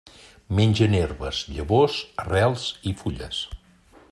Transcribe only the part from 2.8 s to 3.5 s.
i fulles.